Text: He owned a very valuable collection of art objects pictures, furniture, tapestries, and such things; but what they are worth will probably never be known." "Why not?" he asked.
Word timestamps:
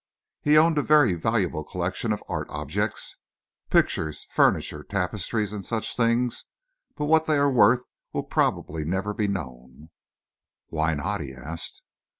He 0.41 0.57
owned 0.57 0.79
a 0.79 0.81
very 0.81 1.13
valuable 1.13 1.63
collection 1.63 2.11
of 2.11 2.23
art 2.27 2.49
objects 2.49 3.17
pictures, 3.69 4.25
furniture, 4.31 4.83
tapestries, 4.83 5.53
and 5.53 5.63
such 5.63 5.95
things; 5.95 6.45
but 6.95 7.05
what 7.05 7.25
they 7.27 7.37
are 7.37 7.51
worth 7.51 7.83
will 8.11 8.23
probably 8.23 8.83
never 8.83 9.13
be 9.13 9.27
known." 9.27 9.91
"Why 10.69 10.95
not?" 10.95 11.21
he 11.21 11.35
asked. 11.35 11.83